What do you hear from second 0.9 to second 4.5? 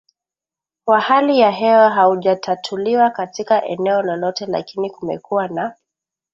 hali ya hewa haujatatuliwa katika eneo lolote